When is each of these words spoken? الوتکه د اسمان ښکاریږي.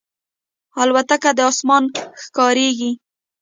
الوتکه 0.81 1.31
د 1.37 1.39
اسمان 1.51 1.83
ښکاریږي. 2.23 2.91